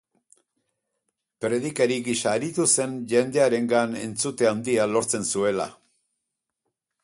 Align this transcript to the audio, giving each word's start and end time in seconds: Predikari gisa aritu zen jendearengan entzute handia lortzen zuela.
Predikari 1.45 1.97
gisa 2.07 2.33
aritu 2.39 2.65
zen 2.77 2.97
jendearengan 3.13 3.95
entzute 4.03 4.51
handia 4.53 4.91
lortzen 4.95 5.33
zuela. 5.35 5.73